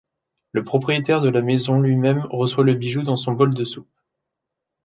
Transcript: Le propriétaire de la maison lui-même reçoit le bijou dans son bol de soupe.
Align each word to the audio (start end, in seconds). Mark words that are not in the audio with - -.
Le 0.53 0.63
propriétaire 0.63 1.21
de 1.21 1.29
la 1.29 1.43
maison 1.43 1.79
lui-même 1.79 2.25
reçoit 2.31 2.63
le 2.63 2.73
bijou 2.73 3.03
dans 3.03 3.17
son 3.17 3.33
bol 3.33 3.53
de 3.53 3.63
soupe. 3.63 3.87